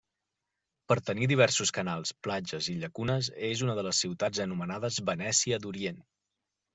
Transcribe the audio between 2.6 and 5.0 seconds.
i llacunes és una de les ciutats anomenades